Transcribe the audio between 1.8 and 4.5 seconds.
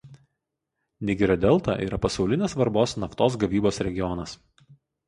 yra pasaulinės svarbos naftos gavybos regionas.